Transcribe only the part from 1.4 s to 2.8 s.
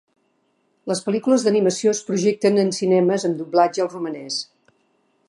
d'animació es projecten en